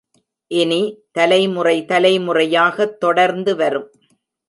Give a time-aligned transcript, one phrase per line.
[0.51, 0.79] இனி,
[1.11, 3.89] தலைமுறை தலைமுறையாகத் தொடர்ந்துவரும்